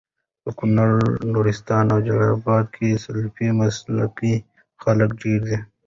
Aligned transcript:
په 0.43 0.49
کونړ، 0.59 0.91
نورستان 1.33 1.85
او 1.93 1.99
جلال 2.07 2.31
اباد 2.39 2.65
کي 2.75 2.87
سلفي 3.03 3.47
مسلکه 3.59 4.33
خلک 4.83 5.09
ډير 5.21 5.41
دي 5.49 5.57